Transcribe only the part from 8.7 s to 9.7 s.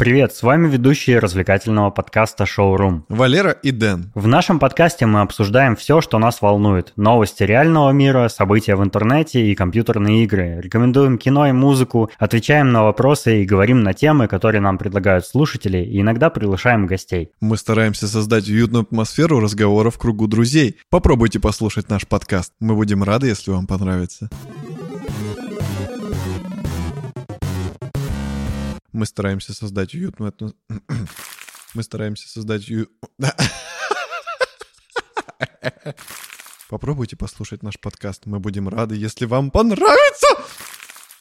в интернете и